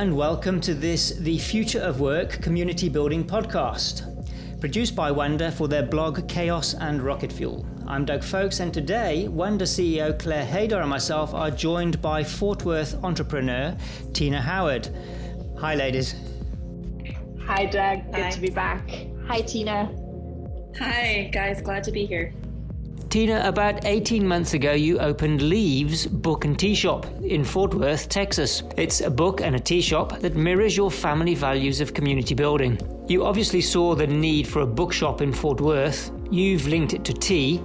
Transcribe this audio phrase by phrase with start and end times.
[0.00, 5.68] and welcome to this, the Future of Work Community Building podcast, produced by Wanda for
[5.68, 7.66] their blog Chaos and Rocket Fuel.
[7.86, 12.64] I'm Doug Folks, and today, Wanda CEO Claire Haydar and myself are joined by Fort
[12.64, 13.76] Worth entrepreneur
[14.14, 14.88] Tina Howard.
[15.58, 16.14] Hi, ladies.
[17.44, 18.10] Hi, Doug.
[18.10, 18.30] Good Hi.
[18.30, 18.88] to be back.
[19.26, 19.94] Hi, Tina.
[20.78, 21.60] Hi, guys.
[21.60, 22.32] Glad to be here.
[23.08, 28.08] Tina, about 18 months ago, you opened Leaves Book and Tea Shop in Fort Worth,
[28.08, 28.62] Texas.
[28.76, 32.78] It's a book and a tea shop that mirrors your family values of community building.
[33.08, 36.12] You obviously saw the need for a bookshop in Fort Worth.
[36.30, 37.56] You've linked it to tea.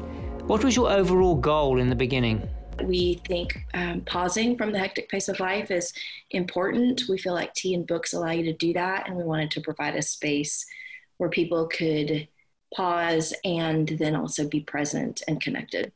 [0.47, 2.47] What was your overall goal in the beginning?
[2.83, 5.93] We think um, pausing from the hectic pace of life is
[6.31, 7.03] important.
[7.07, 9.61] We feel like tea and books allow you to do that, and we wanted to
[9.61, 10.65] provide a space
[11.17, 12.27] where people could
[12.75, 15.91] pause and then also be present and connected.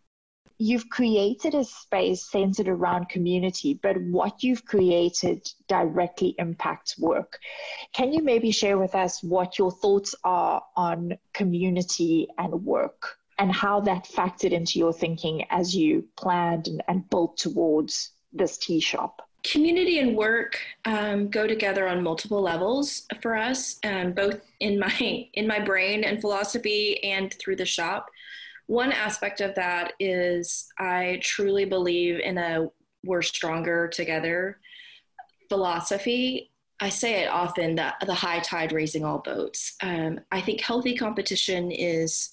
[0.62, 7.40] You've created a space centered around community, but what you've created directly impacts work.
[7.94, 13.52] Can you maybe share with us what your thoughts are on community and work and
[13.54, 18.82] how that factored into your thinking as you planned and, and built towards this tea
[18.82, 19.29] shop?
[19.44, 25.28] Community and work um, go together on multiple levels for us, um, both in my
[25.34, 28.10] in my brain and philosophy, and through the shop.
[28.68, 32.68] One aspect of that is I truly believe in a
[33.04, 34.60] "we're stronger together"
[35.48, 36.52] philosophy.
[36.80, 39.76] I say it often that the high tide raising all boats.
[39.82, 42.30] Um, I think healthy competition is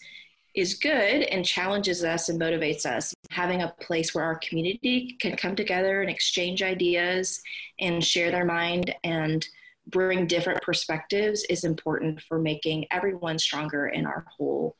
[0.56, 3.14] is good and challenges us and motivates us.
[3.30, 7.40] Having a place where our community can come together and exchange ideas
[7.78, 9.46] and share their mind and
[9.88, 14.74] bring different perspectives is important for making everyone stronger in our whole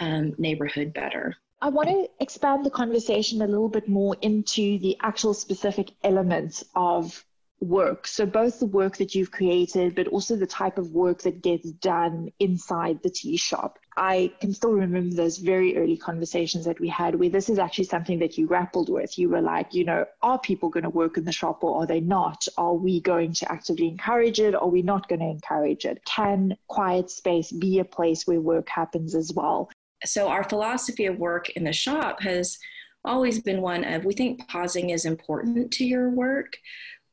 [0.00, 1.36] um, neighborhood better.
[1.62, 6.64] I want to expand the conversation a little bit more into the actual specific elements
[6.74, 7.24] of
[7.62, 8.06] work.
[8.06, 11.70] So, both the work that you've created, but also the type of work that gets
[11.70, 13.78] done inside the tea shop.
[13.96, 17.84] I can still remember those very early conversations that we had where this is actually
[17.84, 19.18] something that you grappled with.
[19.18, 21.86] You were like, you know, are people going to work in the shop or are
[21.86, 22.46] they not?
[22.56, 24.54] Are we going to actively encourage it?
[24.54, 26.02] Or are we not going to encourage it?
[26.06, 29.70] Can quiet space be a place where work happens as well?
[30.04, 32.58] So, our philosophy of work in the shop has
[33.04, 36.56] always been one of we think pausing is important to your work.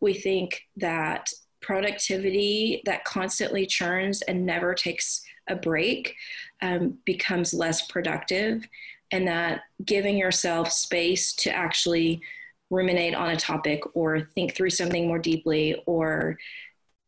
[0.01, 1.29] We think that
[1.61, 6.15] productivity that constantly churns and never takes a break
[6.61, 8.67] um, becomes less productive,
[9.11, 12.21] and that giving yourself space to actually
[12.69, 16.37] ruminate on a topic or think through something more deeply or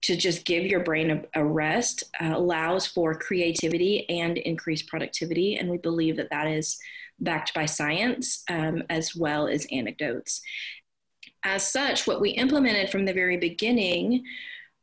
[0.02, 5.58] to just give your brain a, a rest uh, allows for creativity and increased productivity.
[5.58, 6.80] And we believe that that is
[7.20, 10.42] backed by science um, as well as anecdotes.
[11.44, 14.24] As such, what we implemented from the very beginning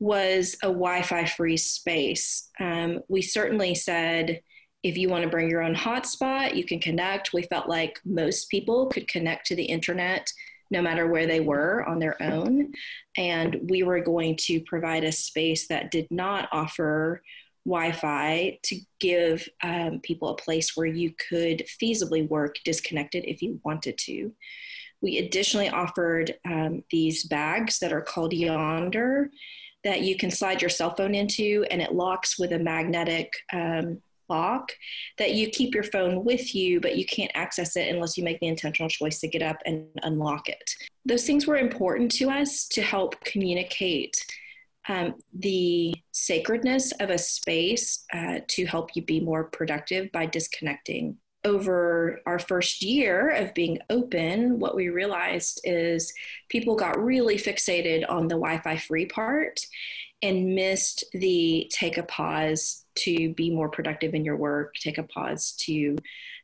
[0.01, 2.51] was a Wi Fi free space.
[2.61, 4.43] Um, we certainly said,
[4.83, 7.33] if you want to bring your own hotspot, you can connect.
[7.33, 10.33] We felt like most people could connect to the internet
[10.71, 12.73] no matter where they were on their own.
[13.17, 17.23] And we were going to provide a space that did not offer
[17.65, 23.43] Wi Fi to give um, people a place where you could feasibly work disconnected if
[23.43, 24.33] you wanted to.
[25.01, 29.29] We additionally offered um, these bags that are called Yondr
[29.85, 34.03] that you can slide your cell phone into, and it locks with a magnetic um,
[34.29, 34.73] lock
[35.17, 38.41] that you keep your phone with you, but you can't access it unless you make
[38.41, 40.71] the intentional choice to get up and unlock it.
[41.07, 44.17] Those things were important to us to help communicate
[44.89, 51.19] um, the sacredness of a space uh, to help you be more productive by disconnecting.
[51.45, 56.13] Over our first year of being open, what we realized is
[56.49, 59.61] people got really fixated on the Wi Fi free part
[60.21, 65.05] and missed the take a pause to be more productive in your work, take a
[65.05, 65.97] pause to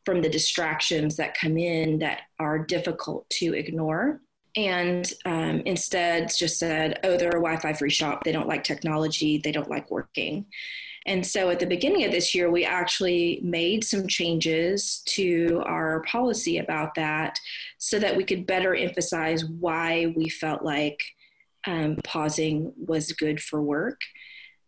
[0.04, 4.20] from the distractions that come in that are difficult to ignore.
[4.56, 8.22] And um, instead, just said, oh, they're a Wi Fi free shop.
[8.22, 9.38] They don't like technology.
[9.38, 10.46] They don't like working.
[11.06, 16.02] And so at the beginning of this year, we actually made some changes to our
[16.02, 17.38] policy about that
[17.78, 21.02] so that we could better emphasize why we felt like
[21.66, 24.00] um, pausing was good for work.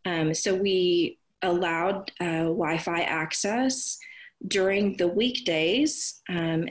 [0.04, 3.98] Um, so we allowed uh, Wi Fi access
[4.46, 6.68] during the weekdays um,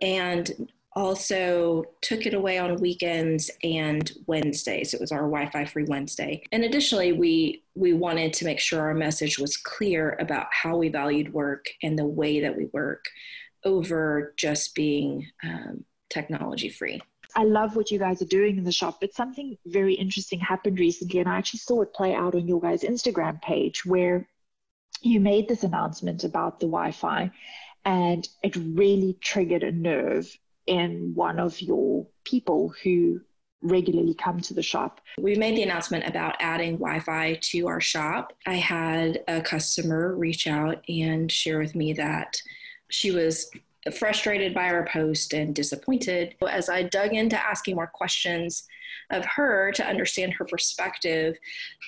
[0.00, 4.94] and also took it away on weekends and Wednesdays.
[4.94, 6.42] It was our Wi-Fi free Wednesday.
[6.52, 10.88] And additionally, we we wanted to make sure our message was clear about how we
[10.88, 13.04] valued work and the way that we work
[13.64, 17.00] over just being um, technology free.
[17.36, 20.78] I love what you guys are doing in the shop, but something very interesting happened
[20.78, 24.28] recently, and I actually saw it play out on your guys' Instagram page where
[25.02, 27.32] you made this announcement about the Wi Fi,
[27.84, 33.20] and it really triggered a nerve in one of your people who
[33.62, 35.00] regularly come to the shop.
[35.18, 38.32] We made the announcement about adding Wi Fi to our shop.
[38.46, 42.40] I had a customer reach out and share with me that
[42.90, 43.50] she was
[43.98, 46.34] frustrated by our post and disappointed.
[46.48, 48.66] As I dug into asking more questions
[49.10, 51.36] of her to understand her perspective,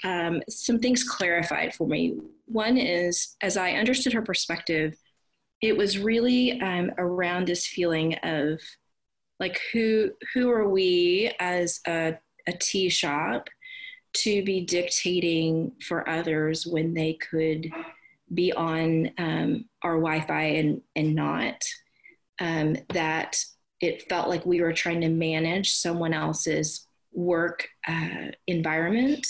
[0.04, 2.18] um, some things clarified for me.
[2.46, 4.96] One is, as I understood her perspective,
[5.66, 8.60] it was really um, around this feeling of
[9.40, 12.16] like who who are we as a,
[12.46, 13.48] a tea shop
[14.14, 17.70] to be dictating for others when they could
[18.32, 21.62] be on um, our Wi-Fi and and not
[22.40, 23.36] um, that
[23.80, 29.26] it felt like we were trying to manage someone else's work uh, environment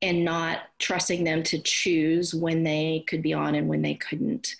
[0.00, 4.54] and not trusting them to choose when they could be on and when they couldn't.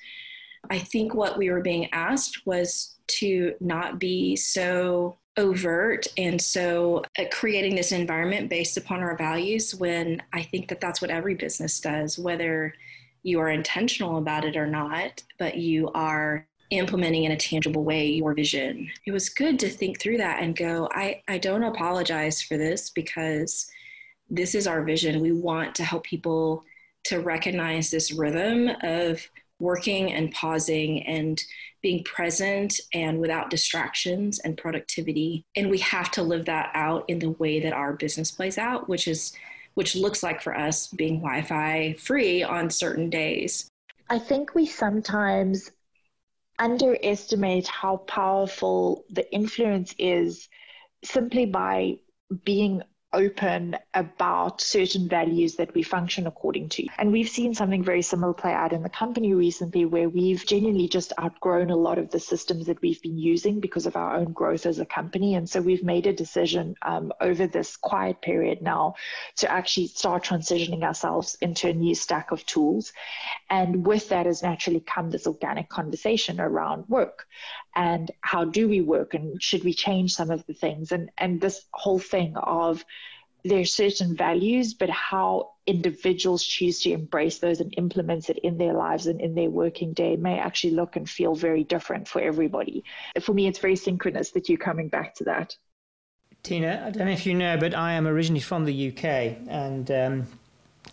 [0.70, 7.04] I think what we were being asked was to not be so overt and so
[7.18, 11.34] uh, creating this environment based upon our values when I think that that's what every
[11.34, 12.74] business does, whether
[13.22, 18.06] you are intentional about it or not, but you are implementing in a tangible way
[18.06, 18.90] your vision.
[19.06, 22.90] It was good to think through that and go, I, I don't apologize for this
[22.90, 23.70] because
[24.28, 25.20] this is our vision.
[25.20, 26.64] We want to help people
[27.04, 29.26] to recognize this rhythm of
[29.58, 31.42] working and pausing and
[31.82, 35.44] being present and without distractions and productivity.
[35.56, 38.88] And we have to live that out in the way that our business plays out,
[38.88, 39.32] which is
[39.74, 43.70] which looks like for us being Wi-Fi free on certain days.
[44.10, 45.70] I think we sometimes
[46.58, 50.48] underestimate how powerful the influence is
[51.04, 51.98] simply by
[52.44, 52.82] being
[53.12, 56.86] open about certain values that we function according to.
[56.98, 60.88] And we've seen something very similar play out in the company recently where we've genuinely
[60.88, 64.32] just outgrown a lot of the systems that we've been using because of our own
[64.32, 65.34] growth as a company.
[65.34, 68.94] And so we've made a decision um, over this quiet period now
[69.36, 72.92] to actually start transitioning ourselves into a new stack of tools.
[73.48, 77.26] And with that has naturally come this organic conversation around work
[77.74, 81.40] and how do we work and should we change some of the things and and
[81.40, 82.84] this whole thing of
[83.48, 88.72] there's certain values but how individuals choose to embrace those and implement it in their
[88.72, 92.84] lives and in their working day may actually look and feel very different for everybody
[93.20, 95.56] for me it's very synchronous that you're coming back to that
[96.42, 99.90] tina i don't know if you know but i am originally from the uk and
[99.90, 100.26] um,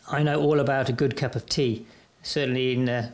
[0.10, 1.86] i know all about a good cup of tea
[2.24, 3.10] certainly in uh,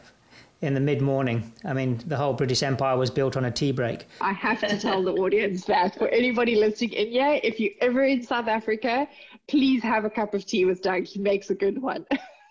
[0.62, 1.52] in the mid morning.
[1.66, 4.06] I mean, the whole British Empire was built on a tea break.
[4.22, 8.04] I have to tell the audience that for anybody listening in here, if you're ever
[8.04, 9.08] in South Africa,
[9.52, 11.04] please have a cup of tea with Doug.
[11.04, 12.06] He makes a good one.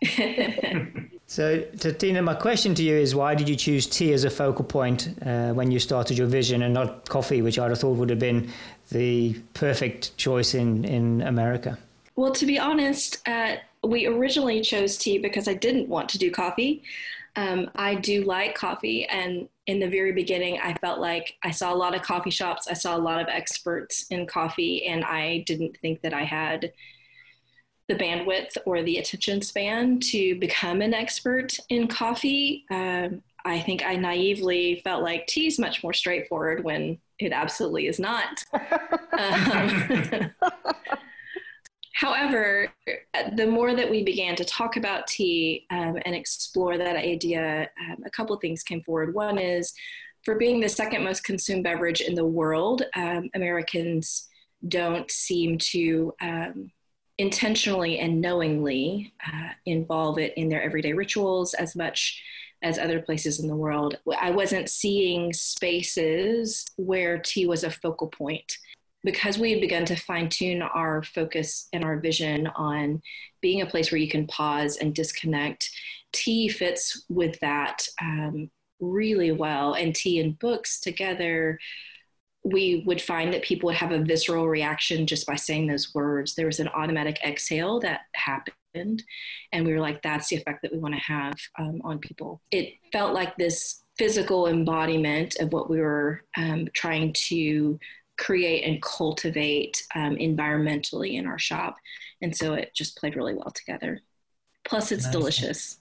[1.26, 1.62] so,
[1.98, 5.14] Tina, my question to you is why did you choose tea as a focal point
[5.24, 8.18] uh, when you started your vision and not coffee, which I'd have thought would have
[8.18, 8.50] been
[8.90, 11.78] the perfect choice in, in America?
[12.16, 16.30] Well, to be honest, uh, we originally chose tea because I didn't want to do
[16.30, 16.82] coffee.
[17.34, 21.72] Um, I do like coffee, and in the very beginning, I felt like I saw
[21.72, 22.66] a lot of coffee shops.
[22.68, 26.72] I saw a lot of experts in coffee, and I didn't think that I had
[27.88, 32.64] the bandwidth or the attention span to become an expert in coffee.
[32.72, 37.86] Um, I think I naively felt like tea is much more straightforward when it absolutely
[37.86, 38.42] is not.
[39.12, 40.32] um,
[42.00, 42.72] However,
[43.36, 47.98] the more that we began to talk about tea um, and explore that idea, um,
[48.06, 49.12] a couple of things came forward.
[49.14, 49.74] One is
[50.24, 54.28] for being the second most consumed beverage in the world, um, Americans
[54.66, 56.72] don't seem to um,
[57.18, 62.22] intentionally and knowingly uh, involve it in their everyday rituals as much
[62.62, 63.98] as other places in the world.
[64.18, 68.56] I wasn't seeing spaces where tea was a focal point
[69.02, 73.00] because we had begun to fine tune our focus and our vision on
[73.40, 75.70] being a place where you can pause and disconnect,
[76.12, 79.74] tea fits with that um, really well.
[79.74, 81.58] And tea and books together,
[82.42, 86.34] we would find that people would have a visceral reaction just by saying those words.
[86.34, 89.02] There was an automatic exhale that happened.
[89.52, 92.40] And we were like, that's the effect that we want to have um, on people.
[92.50, 97.78] It felt like this physical embodiment of what we were um, trying to
[98.20, 101.76] create and cultivate um, environmentally in our shop.
[102.22, 104.00] And so it just played really well together.
[104.64, 105.12] Plus, it's nice.
[105.12, 105.78] delicious.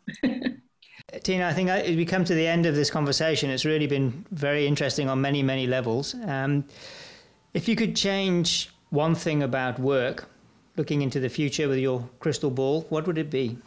[1.23, 4.25] Tina, I think as we come to the end of this conversation, it's really been
[4.31, 6.15] very interesting on many, many levels.
[6.25, 6.65] Um,
[7.53, 10.29] If you could change one thing about work,
[10.77, 13.57] looking into the future with your crystal ball, what would it be?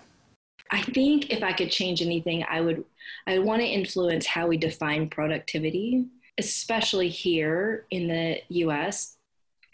[0.70, 2.84] I think if I could change anything, I would
[3.26, 6.06] I want to influence how we define productivity,
[6.38, 9.16] especially here in the US.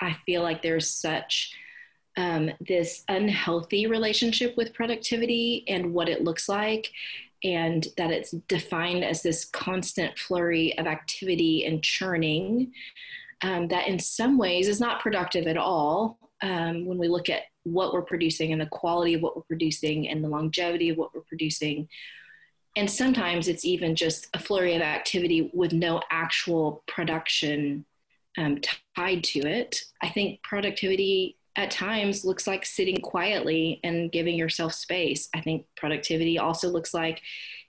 [0.01, 1.55] I feel like there's such
[2.17, 6.91] um, this unhealthy relationship with productivity and what it looks like,
[7.45, 12.73] and that it's defined as this constant flurry of activity and churning
[13.43, 17.43] um, that in some ways is not productive at all um, when we look at
[17.65, 21.15] what we're producing and the quality of what we're producing and the longevity of what
[21.15, 21.89] we're producing.
[22.77, 27.85] And sometimes it's even just a flurry of activity with no actual production
[28.37, 28.61] um,
[28.97, 29.81] tied to it.
[30.01, 35.29] I think productivity at times looks like sitting quietly and giving yourself space.
[35.35, 37.21] I think productivity also looks like,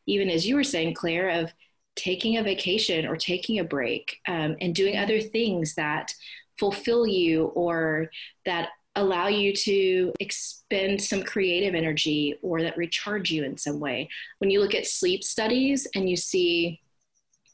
[0.05, 1.51] even as you were saying, Claire, of
[1.95, 6.13] taking a vacation or taking a break um, and doing other things that
[6.59, 8.11] fulfill you or
[8.45, 14.09] that allow you to expend some creative energy or that recharge you in some way.
[14.39, 16.81] When you look at sleep studies and you see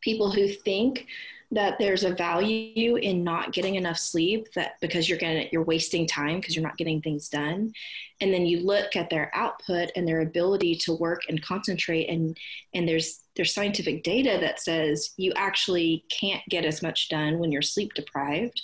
[0.01, 1.07] people who think
[1.51, 6.07] that there's a value in not getting enough sleep that because you're getting you're wasting
[6.07, 7.71] time because you're not getting things done
[8.19, 12.37] and then you look at their output and their ability to work and concentrate and
[12.73, 17.51] and there's there's scientific data that says you actually can't get as much done when
[17.51, 18.61] you're sleep deprived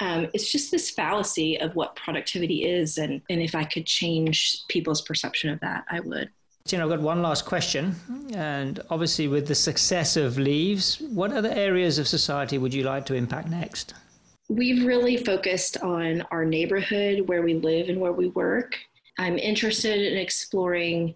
[0.00, 4.62] um, it's just this fallacy of what productivity is and and if i could change
[4.68, 6.30] people's perception of that i would
[6.68, 7.96] Tina, I've got one last question.
[8.34, 13.06] And obviously, with the success of Leaves, what other areas of society would you like
[13.06, 13.94] to impact next?
[14.50, 18.76] We've really focused on our neighborhood, where we live and where we work.
[19.18, 21.14] I'm interested in exploring,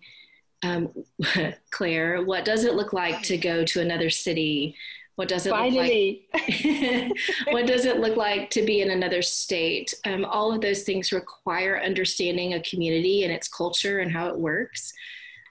[0.63, 0.91] um,
[1.71, 4.75] Claire, what does it look like to go to another city?
[5.17, 6.27] What does it Finally.
[6.33, 7.13] look like?
[7.51, 9.95] what does it look like to be in another state?
[10.05, 14.39] Um, all of those things require understanding a community and its culture and how it
[14.39, 14.93] works.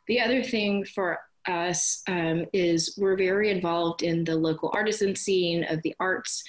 [0.07, 5.63] The other thing for us um, is we're very involved in the local artisan scene
[5.65, 6.43] of the arts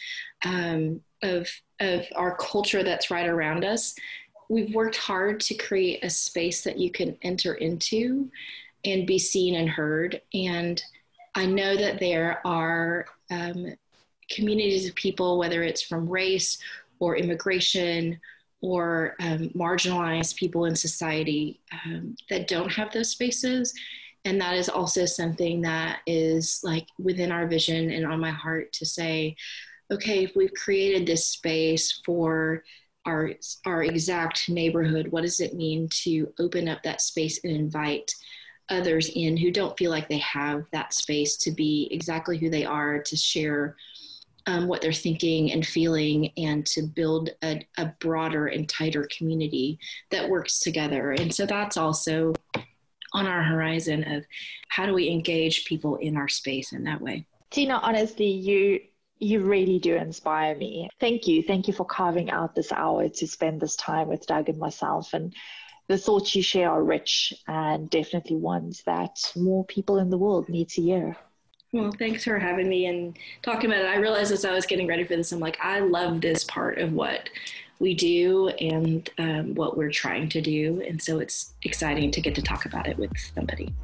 [0.44, 1.48] um, of
[1.80, 3.94] of our culture that's right around us.
[4.48, 8.30] We've worked hard to create a space that you can enter into
[8.84, 10.20] and be seen and heard.
[10.34, 10.82] And
[11.34, 13.74] I know that there are um,
[14.30, 16.58] communities of people, whether it's from race
[16.98, 18.20] or immigration
[18.60, 23.74] or um, marginalized people in society um, that don't have those spaces.
[24.24, 28.72] And that is also something that is like within our vision and on my heart
[28.74, 29.34] to say,
[29.90, 32.62] okay, if we've created this space for
[33.04, 33.32] our
[33.66, 38.12] our exact neighborhood, what does it mean to open up that space and invite
[38.68, 42.64] others in who don't feel like they have that space to be exactly who they
[42.64, 43.76] are, to share
[44.46, 49.78] um, what they're thinking and feeling and to build a, a broader and tighter community
[50.10, 51.12] that works together.
[51.12, 52.32] And so that's also
[53.12, 54.24] on our horizon of
[54.68, 57.26] how do we engage people in our space in that way.
[57.50, 58.80] Tina, honestly, you
[59.18, 60.88] you really do inspire me.
[60.98, 61.44] Thank you.
[61.44, 65.14] Thank you for carving out this hour to spend this time with Doug and myself.
[65.14, 65.32] And
[65.88, 70.48] the thoughts you share are rich and definitely ones that more people in the world
[70.48, 71.16] need to hear.
[71.72, 73.88] Well, thanks for having me and talking about it.
[73.88, 76.78] I realized as I was getting ready for this, I'm like, I love this part
[76.78, 77.30] of what
[77.78, 80.82] we do and um, what we're trying to do.
[80.86, 83.74] And so it's exciting to get to talk about it with somebody.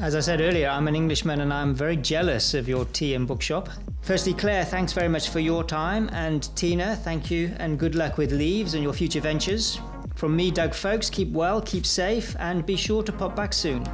[0.00, 3.28] As I said earlier, I'm an Englishman and I'm very jealous of your tea and
[3.28, 3.68] bookshop.
[4.00, 6.08] Firstly, Claire, thanks very much for your time.
[6.12, 9.78] And Tina, thank you and good luck with Leaves and your future ventures.
[10.14, 13.84] From me, Doug Folks, keep well, keep safe, and be sure to pop back soon.